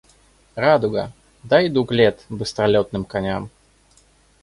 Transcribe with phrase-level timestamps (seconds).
[0.63, 1.05] Радуга,
[1.51, 3.43] дай дуг лет быстролётным коням.